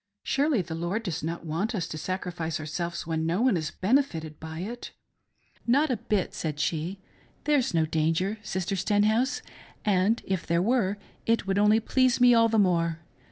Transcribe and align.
"Surely 0.23 0.63
the 0.63 0.73
Lord 0.73 1.03
does 1.03 1.21
not 1.21 1.45
want 1.45 1.75
us 1.75 1.87
to 1.89 1.95
sacrifice 1.95 2.59
ourselves 2.59 3.05
when 3.05 3.23
no 3.27 3.43
one 3.43 3.55
is 3.55 3.69
benefitted 3.69 4.39
by 4.39 4.57
it 4.61 4.89
.'""Not 5.67 5.91
a 5.91 5.97
bit," 5.97 6.33
said 6.33 6.59
she," 6.59 6.97
there's 7.43 7.75
no 7.75 7.85
danger. 7.85 8.39
Sister 8.41 8.75
Stenhouse, 8.75 9.43
and 9.85 10.23
if 10.25 10.47
there 10.47 10.59
were 10.59 10.97
it 11.27 11.45
would 11.45 11.59
only 11.59 11.79
please 11.79 12.19
me 12.19 12.33
all 12.33 12.49
the 12.49 12.57
more. 12.57 13.01